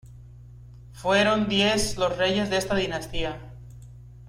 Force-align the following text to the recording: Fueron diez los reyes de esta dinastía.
Fueron 0.93 1.47
diez 1.47 1.95
los 1.99 2.17
reyes 2.17 2.49
de 2.49 2.57
esta 2.57 2.73
dinastía. 2.73 3.39